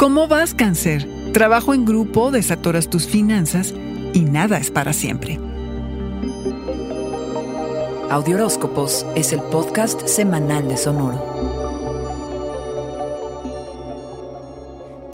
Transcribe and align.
¿Cómo 0.00 0.28
vas, 0.28 0.54
cáncer? 0.54 1.06
Trabajo 1.34 1.74
en 1.74 1.84
grupo, 1.84 2.30
desatoras 2.30 2.88
tus 2.88 3.06
finanzas 3.06 3.74
y 4.14 4.20
nada 4.20 4.56
es 4.56 4.70
para 4.70 4.94
siempre. 4.94 5.38
Audioróscopos 8.08 9.04
es 9.14 9.34
el 9.34 9.42
podcast 9.42 10.06
semanal 10.06 10.66
de 10.68 10.78
Sonoro. 10.78 11.59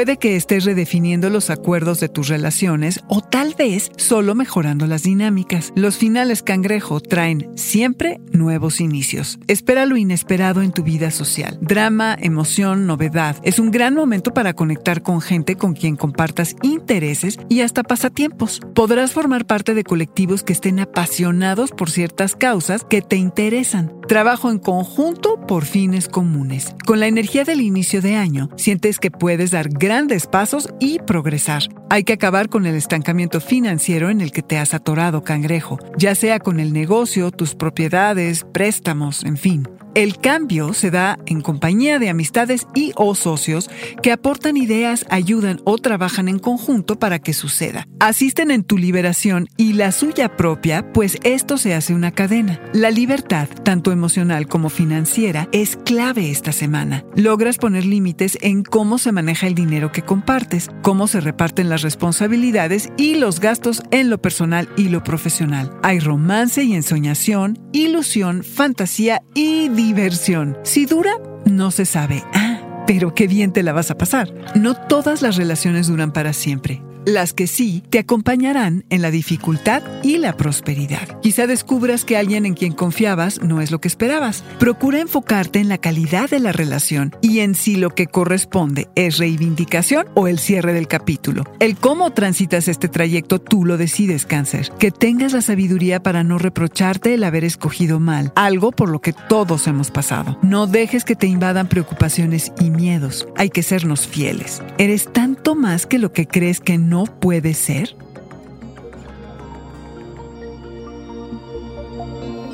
Puede 0.00 0.16
que 0.16 0.34
estés 0.34 0.64
redefiniendo 0.64 1.28
los 1.28 1.50
acuerdos 1.50 2.00
de 2.00 2.08
tus 2.08 2.28
relaciones 2.28 3.00
o 3.06 3.20
tal 3.20 3.54
vez 3.54 3.90
solo 3.98 4.34
mejorando 4.34 4.86
las 4.86 5.02
dinámicas. 5.02 5.74
Los 5.76 5.98
finales 5.98 6.42
cangrejo 6.42 7.00
traen 7.00 7.50
siempre 7.54 8.18
nuevos 8.32 8.80
inicios. 8.80 9.38
Espera 9.46 9.84
lo 9.84 9.98
inesperado 9.98 10.62
en 10.62 10.72
tu 10.72 10.82
vida 10.84 11.10
social. 11.10 11.58
Drama, 11.60 12.16
emoción, 12.18 12.86
novedad. 12.86 13.36
Es 13.42 13.58
un 13.58 13.70
gran 13.70 13.94
momento 13.94 14.32
para 14.32 14.54
conectar 14.54 15.02
con 15.02 15.20
gente 15.20 15.56
con 15.56 15.74
quien 15.74 15.96
compartas 15.96 16.56
intereses 16.62 17.38
y 17.50 17.60
hasta 17.60 17.82
pasatiempos. 17.82 18.62
Podrás 18.74 19.12
formar 19.12 19.46
parte 19.46 19.74
de 19.74 19.84
colectivos 19.84 20.42
que 20.42 20.54
estén 20.54 20.80
apasionados 20.80 21.72
por 21.72 21.90
ciertas 21.90 22.36
causas 22.36 22.84
que 22.84 23.02
te 23.02 23.16
interesan. 23.16 23.92
Trabajo 24.08 24.50
en 24.50 24.60
conjunto 24.60 25.38
por 25.50 25.64
fines 25.64 26.06
comunes. 26.06 26.76
Con 26.86 27.00
la 27.00 27.08
energía 27.08 27.42
del 27.42 27.60
inicio 27.60 28.00
de 28.00 28.14
año, 28.14 28.50
sientes 28.56 29.00
que 29.00 29.10
puedes 29.10 29.50
dar 29.50 29.68
grandes 29.68 30.28
pasos 30.28 30.68
y 30.78 31.00
progresar. 31.00 31.64
Hay 31.88 32.04
que 32.04 32.12
acabar 32.12 32.48
con 32.48 32.66
el 32.66 32.76
estancamiento 32.76 33.40
financiero 33.40 34.10
en 34.10 34.20
el 34.20 34.30
que 34.30 34.42
te 34.42 34.58
has 34.58 34.74
atorado, 34.74 35.24
cangrejo, 35.24 35.80
ya 35.98 36.14
sea 36.14 36.38
con 36.38 36.60
el 36.60 36.72
negocio, 36.72 37.32
tus 37.32 37.56
propiedades, 37.56 38.46
préstamos, 38.52 39.24
en 39.24 39.36
fin. 39.36 39.68
El 39.94 40.18
cambio 40.18 40.72
se 40.72 40.92
da 40.92 41.18
en 41.26 41.40
compañía 41.40 41.98
de 41.98 42.08
amistades 42.08 42.68
y 42.74 42.92
o 42.94 43.16
socios 43.16 43.68
que 44.02 44.12
aportan 44.12 44.56
ideas, 44.56 45.04
ayudan 45.10 45.60
o 45.64 45.78
trabajan 45.78 46.28
en 46.28 46.38
conjunto 46.38 46.98
para 46.98 47.18
que 47.18 47.32
suceda. 47.32 47.88
Asisten 47.98 48.52
en 48.52 48.62
tu 48.62 48.78
liberación 48.78 49.48
y 49.56 49.72
la 49.72 49.90
suya 49.90 50.36
propia, 50.36 50.92
pues 50.92 51.18
esto 51.24 51.58
se 51.58 51.74
hace 51.74 51.92
una 51.92 52.12
cadena. 52.12 52.60
La 52.72 52.90
libertad, 52.90 53.48
tanto 53.64 53.90
emocional 53.90 54.46
como 54.46 54.70
financiera, 54.70 55.48
es 55.50 55.76
clave 55.76 56.30
esta 56.30 56.52
semana. 56.52 57.04
Logras 57.16 57.58
poner 57.58 57.84
límites 57.84 58.38
en 58.42 58.62
cómo 58.62 58.98
se 58.98 59.10
maneja 59.10 59.48
el 59.48 59.56
dinero 59.56 59.90
que 59.90 60.02
compartes, 60.02 60.68
cómo 60.82 61.08
se 61.08 61.20
reparten 61.20 61.68
las 61.68 61.82
responsabilidades 61.82 62.90
y 62.96 63.16
los 63.16 63.40
gastos 63.40 63.82
en 63.90 64.08
lo 64.08 64.22
personal 64.22 64.68
y 64.76 64.88
lo 64.88 65.02
profesional. 65.02 65.72
Hay 65.82 65.98
romance 65.98 66.62
y 66.62 66.74
ensoñación, 66.74 67.58
ilusión, 67.72 68.44
fantasía 68.44 69.22
y 69.34 69.68
diversión. 69.82 70.58
Si 70.62 70.84
dura, 70.84 71.12
no 71.46 71.70
se 71.70 71.86
sabe. 71.86 72.22
Ah, 72.34 72.84
pero 72.86 73.14
qué 73.14 73.26
bien 73.26 73.52
te 73.52 73.62
la 73.62 73.72
vas 73.72 73.90
a 73.90 73.96
pasar. 73.96 74.32
No 74.54 74.74
todas 74.74 75.22
las 75.22 75.36
relaciones 75.36 75.86
duran 75.86 76.12
para 76.12 76.32
siempre. 76.32 76.82
Las 77.06 77.32
que 77.32 77.46
sí 77.46 77.82
te 77.88 77.98
acompañarán 77.98 78.84
en 78.90 79.00
la 79.00 79.10
dificultad 79.10 79.82
y 80.02 80.18
la 80.18 80.36
prosperidad. 80.36 81.20
Quizá 81.22 81.46
descubras 81.46 82.04
que 82.04 82.18
alguien 82.18 82.44
en 82.44 82.54
quien 82.54 82.72
confiabas 82.72 83.40
no 83.42 83.60
es 83.62 83.70
lo 83.70 83.80
que 83.80 83.88
esperabas. 83.88 84.44
Procura 84.58 85.00
enfocarte 85.00 85.60
en 85.60 85.68
la 85.68 85.78
calidad 85.78 86.28
de 86.28 86.40
la 86.40 86.52
relación 86.52 87.16
y 87.22 87.40
en 87.40 87.54
si 87.54 87.76
lo 87.76 87.90
que 87.90 88.06
corresponde 88.06 88.88
es 88.94 89.18
reivindicación 89.18 90.06
o 90.14 90.28
el 90.28 90.38
cierre 90.38 90.74
del 90.74 90.88
capítulo. 90.88 91.44
El 91.58 91.76
cómo 91.76 92.10
transitas 92.12 92.68
este 92.68 92.88
trayecto 92.88 93.40
tú 93.40 93.64
lo 93.64 93.78
decides, 93.78 94.26
cáncer. 94.26 94.70
Que 94.78 94.90
tengas 94.90 95.32
la 95.32 95.40
sabiduría 95.40 96.02
para 96.02 96.22
no 96.22 96.38
reprocharte 96.38 97.14
el 97.14 97.24
haber 97.24 97.44
escogido 97.44 97.98
mal, 97.98 98.32
algo 98.36 98.72
por 98.72 98.90
lo 98.90 99.00
que 99.00 99.14
todos 99.14 99.66
hemos 99.66 99.90
pasado. 99.90 100.38
No 100.42 100.66
dejes 100.66 101.04
que 101.04 101.16
te 101.16 101.26
invadan 101.26 101.68
preocupaciones 101.68 102.52
y 102.60 102.70
miedos. 102.70 103.26
Hay 103.36 103.48
que 103.48 103.62
sernos 103.62 104.06
fieles. 104.06 104.62
Eres 104.76 105.10
más 105.54 105.86
que 105.86 105.98
lo 105.98 106.12
que 106.12 106.26
crees 106.26 106.60
que 106.60 106.78
no 106.78 107.04
puede 107.04 107.54
ser? 107.54 107.96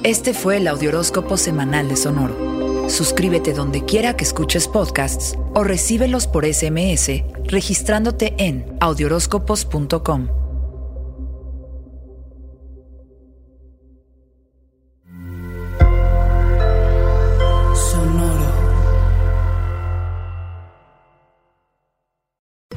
Este 0.03 0.35
fue 0.35 0.59
el 0.59 0.69
Audioróscopo 0.69 1.37
semanal 1.37 1.89
de 1.89 1.97
Sonoro. 1.97 2.89
Suscríbete 2.89 3.53
donde 3.53 3.85
quiera 3.85 4.17
que 4.17 4.23
escuches 4.23 4.69
podcasts 4.69 5.37
o 5.55 5.65
recíbelos 5.65 6.29
por 6.29 6.47
SMS 6.47 7.25
registrándote 7.45 8.35
en 8.39 8.65
audioróscopos.com. 8.81 10.46